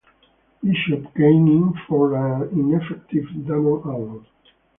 Bishop 0.63 1.13
came 1.15 1.45
in 1.45 1.73
for 1.87 2.15
an 2.15 2.49
ineffective 2.59 3.27
Damon 3.45 3.81
Allen. 3.85 4.25